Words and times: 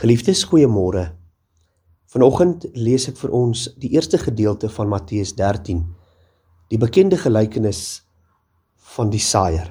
Geliefdes, 0.00 0.46
goeiemôre. 0.48 1.10
Vanoggend 2.08 2.62
lees 2.72 3.04
ek 3.10 3.18
vir 3.20 3.32
ons 3.36 3.66
die 3.82 3.90
eerste 3.92 4.16
gedeelte 4.16 4.70
van 4.72 4.88
Matteus 4.88 5.34
13, 5.36 5.82
die 6.72 6.78
bekende 6.80 7.18
gelykenis 7.20 7.82
van 8.94 9.10
die 9.12 9.20
saaier. 9.20 9.66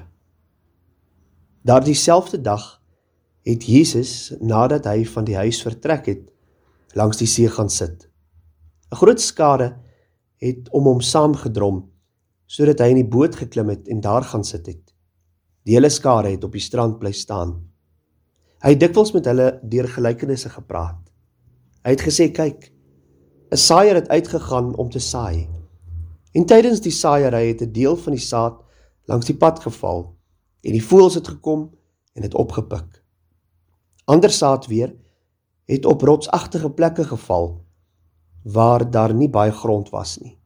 Daardie 1.66 1.96
selfde 1.98 2.38
dag 2.38 2.62
het 3.42 3.66
Jesus, 3.66 4.30
nadat 4.38 4.86
hy 4.86 5.02
van 5.16 5.26
die 5.26 5.34
huis 5.34 5.58
vertrek 5.66 6.06
het, 6.12 6.22
langs 6.94 7.18
die 7.18 7.26
see 7.26 7.50
gaan 7.50 7.72
sit. 7.80 8.06
'n 8.92 9.00
Groot 9.02 9.18
skare 9.18 9.80
het 10.38 10.70
om 10.70 10.86
hom 10.92 11.02
saamgedrom 11.02 11.90
sodat 12.46 12.78
hy 12.78 12.94
in 12.94 13.02
die 13.02 13.10
boot 13.18 13.34
geklim 13.34 13.74
het 13.74 13.90
en 13.90 13.98
daar 13.98 14.22
gaan 14.22 14.46
sit 14.46 14.66
het. 14.66 14.94
Die 15.66 15.74
hele 15.74 15.90
skare 15.90 16.30
het 16.30 16.44
op 16.44 16.52
die 16.52 16.62
strand 16.62 17.00
bly 17.02 17.10
staan. 17.10 17.69
Hy 18.60 18.74
het 18.74 18.80
dikwels 18.82 19.14
met 19.16 19.24
hulle 19.24 19.46
deur 19.72 19.88
gelykenisse 19.88 20.50
gepraat. 20.52 21.00
Hy 21.80 21.94
het 21.94 22.02
gesê: 22.04 22.28
"Kyk, 22.28 22.72
'n 23.50 23.56
saaier 23.56 23.94
het 23.94 24.08
uitgegaan 24.08 24.76
om 24.76 24.90
te 24.90 24.98
saai. 24.98 25.48
En 26.32 26.44
tydens 26.44 26.80
die 26.80 26.92
saaiery 26.92 27.48
het 27.48 27.62
'n 27.62 27.72
deel 27.72 27.96
van 27.96 28.12
die 28.12 28.22
saad 28.22 28.62
langs 29.04 29.26
die 29.26 29.36
pad 29.36 29.60
geval 29.60 30.14
en 30.62 30.72
die 30.72 30.84
voëls 30.84 31.14
het 31.14 31.28
gekom 31.28 31.70
en 32.14 32.22
dit 32.22 32.34
opgepik. 32.34 33.04
Ander 34.04 34.30
saad 34.30 34.66
weer 34.66 34.94
het 35.64 35.84
op 35.84 36.02
rotsagtige 36.02 36.70
plekke 36.70 37.04
geval 37.04 37.64
waar 38.42 38.90
daar 38.90 39.14
nie 39.14 39.28
baie 39.28 39.52
grond 39.52 39.90
was 39.90 40.18
nie. 40.18 40.38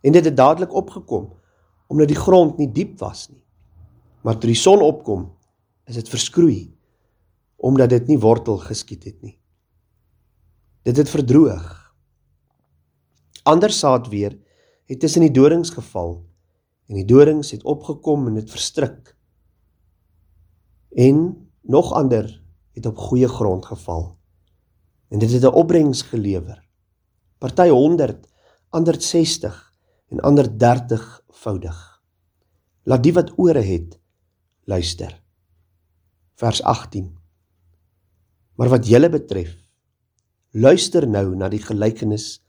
En 0.00 0.12
dit 0.12 0.24
het 0.24 0.36
dadelik 0.36 0.72
opgekom 0.72 1.32
omdat 1.86 2.08
die 2.08 2.16
grond 2.16 2.56
nie 2.56 2.72
diep 2.72 2.98
was 2.98 3.28
nie. 3.28 3.44
Maar 4.22 4.38
toe 4.38 4.50
die 4.50 4.60
son 4.60 4.80
opkom, 4.80 5.36
is 5.84 5.94
dit 5.94 6.08
verskroei 6.08 6.79
omdat 7.60 7.92
dit 7.92 8.06
nie 8.08 8.18
wortel 8.18 8.56
geskiet 8.58 9.04
het 9.04 9.20
nie. 9.22 9.36
Dit 10.82 10.96
het 10.96 11.10
verdroog. 11.12 11.66
Ander 13.42 13.72
saad 13.72 14.08
weer 14.08 14.38
het 14.88 15.00
tussen 15.00 15.20
die 15.20 15.32
dorings 15.36 15.70
geval 15.70 16.24
en 16.88 16.96
die 16.96 17.04
dorings 17.04 17.52
het 17.52 17.64
opgekom 17.68 18.26
en 18.26 18.40
dit 18.40 18.50
verstrik. 18.50 19.12
En 20.96 21.20
nog 21.60 21.92
ander 21.92 22.32
het 22.72 22.86
op 22.86 22.96
goeie 22.96 23.28
grond 23.28 23.66
geval. 23.66 24.16
En 25.08 25.18
dit 25.18 25.30
het 25.30 25.42
'n 25.42 25.54
opbrengs 25.54 26.02
gelewer. 26.02 26.68
Party 27.38 27.68
100, 27.68 28.26
ander 28.68 29.02
60 29.02 29.74
en 30.08 30.20
ander 30.20 30.58
30 30.58 31.24
voudig. 31.28 32.02
Laat 32.82 33.02
die 33.02 33.12
wat 33.12 33.32
ore 33.36 33.60
het 33.60 34.00
luister. 34.64 35.22
Vers 36.34 36.62
18 36.62 37.19
Maar 38.60 38.74
wat 38.74 38.84
julle 38.84 39.08
betref, 39.08 39.54
luister 40.52 41.06
nou 41.08 41.30
na 41.32 41.46
die 41.48 41.62
gelykenis 41.64 42.42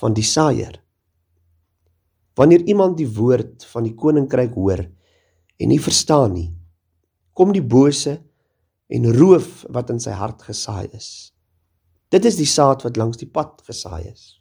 van 0.00 0.14
die 0.16 0.24
saaier. 0.24 0.78
Wanneer 2.40 2.64
iemand 2.72 2.96
die 2.96 3.08
woord 3.12 3.66
van 3.68 3.84
die 3.84 3.92
koninkryk 3.92 4.54
hoor 4.56 4.80
en 4.80 5.68
nie 5.68 5.80
verstaan 5.82 6.32
nie, 6.32 6.46
kom 7.36 7.52
die 7.52 7.60
bose 7.60 8.14
en 8.88 9.10
roof 9.12 9.66
wat 9.68 9.92
in 9.92 10.00
sy 10.00 10.14
hart 10.16 10.46
gesaai 10.46 10.88
is. 10.96 11.34
Dit 12.08 12.24
is 12.24 12.40
die 12.40 12.48
saad 12.48 12.86
wat 12.88 12.96
langs 12.96 13.20
die 13.20 13.28
pad 13.28 13.60
gesaai 13.68 14.08
is. 14.08 14.38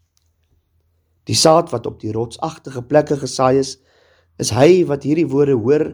Die 1.27 1.35
saad 1.35 1.75
wat 1.75 1.91
op 1.91 1.99
die 1.99 2.15
rotsagtige 2.15 2.85
plekke 2.87 3.19
gesaai 3.19 3.59
is, 3.59 3.75
is 4.39 4.55
hy 4.55 4.85
wat 4.87 5.03
hierdie 5.03 5.27
woorde 5.27 5.59
hoor 5.59 5.89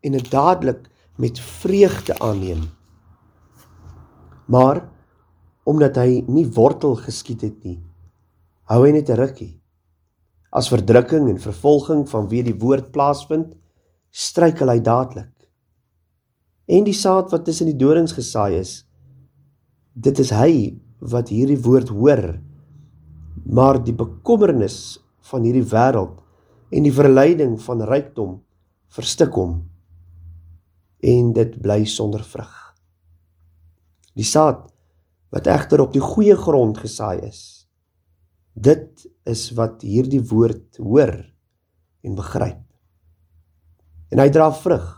en 0.00 0.16
dit 0.16 0.32
dadelik 0.32 0.88
met 1.20 1.36
vreugde 1.60 2.16
aanneem 2.24 2.70
Maar 4.48 4.82
omdat 5.68 6.00
hy 6.00 6.22
nie 6.28 6.46
wortel 6.56 6.96
geskiet 6.96 7.44
het 7.44 7.64
nie, 7.64 7.78
hou 8.72 8.84
hy 8.84 8.92
net 8.92 9.10
'n 9.10 9.20
rukkie. 9.20 9.60
As 10.52 10.70
verdrukking 10.72 11.28
en 11.28 11.38
vervolging 11.38 12.06
vanweë 12.08 12.44
die 12.44 12.58
woord 12.58 12.92
plaasvind, 12.92 13.54
struikel 14.10 14.68
hy 14.68 14.80
dadelik. 14.80 15.32
En 16.68 16.84
die 16.84 16.96
saad 16.96 17.30
wat 17.32 17.44
tussen 17.44 17.66
die 17.66 17.76
dorings 17.76 18.12
gesaai 18.12 18.58
is, 18.58 18.84
dit 19.94 20.18
is 20.18 20.30
hy 20.30 20.80
wat 21.00 21.28
hierdie 21.28 21.60
woord 21.60 21.88
hoor, 21.88 22.40
maar 23.44 23.84
die 23.84 23.94
bekommernis 23.94 24.98
van 25.30 25.42
hierdie 25.42 25.64
wêreld 25.64 26.20
en 26.72 26.82
die 26.82 26.92
verleiding 26.92 27.56
van 27.60 27.82
rykdom 27.82 28.40
verstik 28.88 29.32
hom 29.36 29.62
en 31.00 31.32
dit 31.32 31.60
bly 31.62 31.84
sonder 31.84 32.24
vrug. 32.24 32.67
Die 34.18 34.26
saad 34.26 34.66
wat 35.30 35.46
egter 35.46 35.84
op 35.84 35.92
die 35.94 36.02
goeie 36.02 36.34
grond 36.36 36.80
gesaai 36.82 37.20
is. 37.28 37.42
Dit 38.58 39.06
is 39.28 39.50
wat 39.54 39.84
hierdie 39.86 40.22
woord 40.26 40.80
hoor 40.82 41.14
en 42.02 42.16
begryp. 42.18 42.64
En 44.10 44.22
hy 44.22 44.30
dra 44.34 44.48
vrug. 44.56 44.88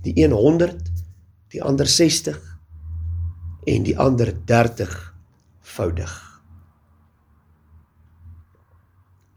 Die 0.00 0.14
een 0.22 0.32
100, 0.32 0.80
die 1.52 1.60
ander 1.66 1.88
60 1.90 2.38
en 3.68 3.84
die 3.84 3.96
ander 3.98 4.32
30 4.46 4.94
voudig. 5.74 6.14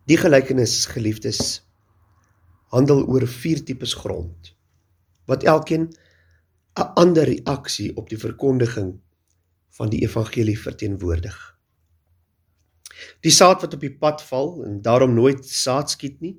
Die 0.07 0.19
gelykenis 0.19 0.85
geliefdes 0.91 1.63
handel 2.71 3.03
oor 3.07 3.25
vier 3.27 3.59
tipes 3.65 3.93
grond 3.99 4.53
wat 5.29 5.45
elkeen 5.47 5.89
'n 6.75 6.93
ander 6.97 7.27
reaksie 7.29 7.91
op 7.97 8.09
die 8.09 8.17
verkondiging 8.17 8.99
van 9.77 9.89
die 9.89 10.01
evangelie 10.01 10.59
verteenwoordig. 10.59 11.37
Die 13.21 13.31
saad 13.31 13.61
wat 13.61 13.73
op 13.73 13.81
die 13.81 13.93
pad 13.97 14.21
val 14.21 14.63
en 14.65 14.81
daarom 14.81 15.13
nooit 15.13 15.45
saad 15.45 15.89
skiet 15.89 16.21
nie, 16.21 16.37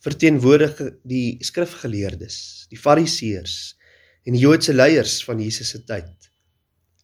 verteenwoordig 0.00 0.80
die 1.04 1.36
skrifgeleerdes, 1.44 2.66
die 2.68 2.78
fariseërs 2.78 3.76
en 4.24 4.36
die 4.36 4.40
Joodse 4.40 4.72
leiers 4.72 5.20
van 5.24 5.40
Jesus 5.40 5.72
se 5.74 5.84
tyd 5.84 6.30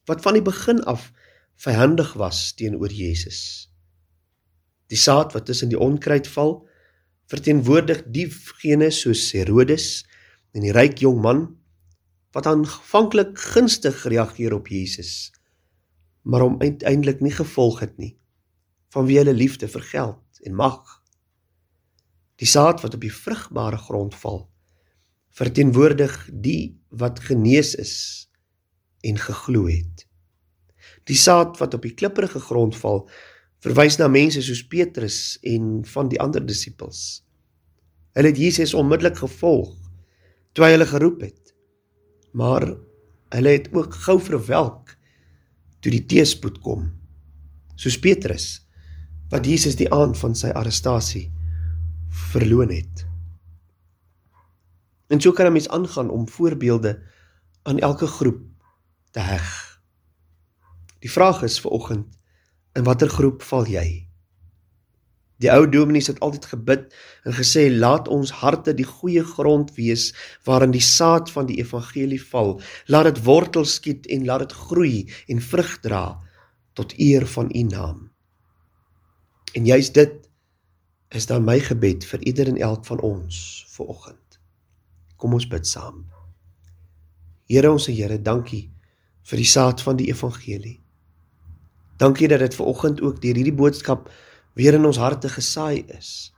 wat 0.06 0.22
van 0.22 0.36
die 0.38 0.44
begin 0.44 0.84
af 0.86 1.10
vyandig 1.58 2.12
was 2.14 2.52
teenoor 2.54 2.92
Jesus. 2.92 3.66
Die 4.86 4.98
saad 4.98 5.32
wat 5.34 5.48
tussen 5.50 5.72
die 5.72 5.78
onkruid 5.78 6.28
val, 6.30 6.60
verteenwoordig 7.26 8.04
diegene 8.14 8.92
soos 8.94 9.32
Herodes 9.34 10.04
en 10.54 10.62
die 10.62 10.70
ryk 10.70 11.02
jong 11.02 11.18
man 11.24 11.40
wat 12.36 12.46
aanvanklik 12.50 13.38
gunstig 13.40 14.02
reageer 14.04 14.52
op 14.52 14.68
Jesus, 14.68 15.32
maar 16.22 16.44
hom 16.44 16.60
uiteindelik 16.60 17.22
nie 17.24 17.32
gevolg 17.32 17.80
het 17.80 17.96
nie 17.96 18.12
vanweë 18.94 19.24
hulle 19.24 19.36
liefde 19.36 19.68
vir 19.68 19.84
geld 19.90 20.40
en 20.48 20.54
mag. 20.56 20.80
Die 22.40 22.48
saad 22.48 22.80
wat 22.84 22.94
op 22.96 23.02
die 23.02 23.12
vrugbare 23.12 23.76
grond 23.80 24.14
val, 24.16 24.46
verteenwoordig 25.36 26.14
die 26.32 26.78
wat 26.88 27.20
genees 27.26 27.74
is 27.76 27.94
en 29.04 29.20
geglo 29.20 29.66
het. 29.68 30.06
Die 31.04 31.18
saad 31.18 31.58
wat 31.60 31.76
op 31.76 31.84
die 31.84 31.92
klipprige 31.98 32.40
grond 32.40 32.76
val, 32.78 33.04
verwys 33.64 33.98
na 34.00 34.08
mense 34.08 34.40
soos 34.44 34.62
Petrus 34.70 35.36
en 35.44 35.82
van 35.92 36.08
die 36.12 36.20
ander 36.22 36.44
disippels. 36.46 37.02
Hulle 38.16 38.32
het 38.32 38.40
Jesus 38.40 38.74
onmiddellik 38.74 39.18
gevolg 39.20 39.74
toe 40.56 40.64
hy 40.64 40.72
hulle 40.72 40.88
geroep 40.88 41.26
het 41.26 41.45
maar 42.36 42.68
hulle 43.34 43.56
het 43.56 43.70
ook 43.72 43.94
gou 44.04 44.18
verwelk 44.20 44.92
toe 45.80 45.92
die 45.92 46.04
teespoed 46.04 46.60
kom 46.64 46.90
soos 47.80 47.98
Petrus 48.00 48.46
wat 49.32 49.48
Jesus 49.48 49.78
die 49.78 49.88
aand 49.92 50.18
van 50.20 50.36
sy 50.38 50.52
arrestasie 50.54 51.26
verloon 52.30 52.70
het. 52.70 53.02
En 55.10 55.20
so 55.20 55.32
kan 55.32 55.46
'n 55.46 55.52
mens 55.52 55.68
aangaan 55.68 56.10
om 56.10 56.28
voorbeelde 56.28 57.02
aan 57.62 57.78
elke 57.78 58.06
groep 58.06 58.42
te 59.10 59.20
heg. 59.20 59.80
Die 60.98 61.10
vraag 61.10 61.42
is 61.42 61.60
vir 61.60 61.70
oggend 61.70 62.18
in 62.72 62.84
watter 62.84 63.08
groep 63.08 63.42
val 63.42 63.66
jy 63.66 64.05
Die 65.42 65.50
ou 65.52 65.66
dominees 65.68 66.08
het 66.08 66.20
altyd 66.24 66.46
gebid 66.48 66.84
en 67.28 67.36
gesê 67.36 67.66
laat 67.72 68.08
ons 68.08 68.32
harte 68.40 68.72
die 68.76 68.88
goeie 68.88 69.24
grond 69.24 69.74
wees 69.76 70.08
waarin 70.48 70.72
die 70.72 70.84
saad 70.84 71.30
van 71.30 71.48
die 71.50 71.58
evangelie 71.60 72.20
val. 72.22 72.56
Laat 72.88 73.10
dit 73.10 73.24
wortel 73.24 73.68
skiet 73.68 74.08
en 74.08 74.24
laat 74.24 74.46
dit 74.46 74.54
groei 74.68 74.96
en 75.28 75.42
vrug 75.44 75.74
dra 75.84 76.04
tot 76.76 76.94
eer 76.96 77.26
van 77.28 77.50
U 77.52 77.62
naam. 77.68 77.98
En 79.52 79.66
juist 79.66 79.94
dit 79.94 80.14
is 81.08 81.26
dan 81.26 81.44
my 81.44 81.58
gebed 81.60 82.04
vir 82.04 82.24
ieder 82.28 82.48
en 82.48 82.56
elk 82.60 82.84
van 82.88 83.00
ons 83.00 83.64
vir 83.76 83.92
oggend. 83.92 84.40
Kom 85.16 85.36
ons 85.36 85.48
bid 85.48 85.68
saam. 85.68 86.04
Here 87.48 87.70
ons 87.70 87.86
Here, 87.86 88.18
dankie 88.18 88.70
vir 89.26 89.40
die 89.40 89.48
saad 89.48 89.82
van 89.82 89.98
die 90.00 90.08
evangelie. 90.10 90.80
Dankie 91.96 92.28
dat 92.28 92.42
dit 92.44 92.54
ver 92.54 92.68
oggend 92.68 93.00
ook 93.00 93.20
deur 93.22 93.38
hierdie 93.38 93.56
boodskap 93.56 94.10
weer 94.56 94.74
in 94.74 94.88
ons 94.88 94.98
harte 94.98 95.28
gesaai 95.28 95.84
is. 95.94 96.32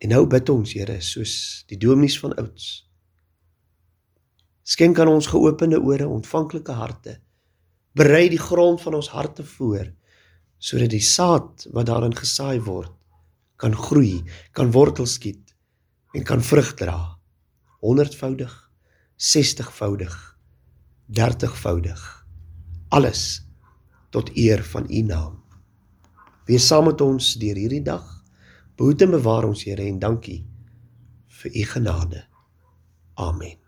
En 0.00 0.10
nou 0.12 0.24
bid 0.26 0.48
ons, 0.48 0.72
Here, 0.72 0.96
soos 1.00 1.64
die 1.70 1.78
dominees 1.80 2.16
van 2.20 2.34
ouds. 2.40 2.88
Skenk 4.64 4.98
aan 4.98 5.12
ons 5.12 5.28
geopende 5.28 5.78
ore, 5.80 6.08
ontvanklike 6.08 6.72
harte 6.72 7.18
Berei 7.94 8.26
die 8.28 8.42
grond 8.42 8.80
van 8.82 8.96
ons 8.98 9.08
harte 9.14 9.44
voor 9.46 9.92
sodat 10.64 10.90
die 10.90 11.04
saad 11.04 11.66
wat 11.76 11.86
daarin 11.86 12.14
gesaai 12.16 12.58
word 12.64 12.90
kan 13.60 13.74
groei, 13.76 14.24
kan 14.56 14.72
wortels 14.74 15.14
skiet 15.18 15.52
en 16.16 16.24
kan 16.26 16.42
vrug 16.42 16.72
dra. 16.74 16.96
100voudig, 17.84 18.50
60voudig, 19.20 20.14
30voudig. 21.06 22.02
Alles 22.88 23.44
tot 24.10 24.32
eer 24.34 24.64
van 24.64 24.90
U 24.90 25.02
naam. 25.06 25.43
Wees 26.44 26.66
saam 26.68 26.90
met 26.90 27.00
ons 27.00 27.34
deur 27.40 27.56
hierdie 27.56 27.82
dag. 27.84 28.04
Behoed 28.76 29.06
en 29.06 29.16
bewaar 29.16 29.48
ons 29.48 29.64
Here 29.64 29.84
en 29.88 29.98
dankie 29.98 30.42
vir 31.40 31.60
U 31.60 31.66
genade. 31.74 32.24
Amen. 33.14 33.63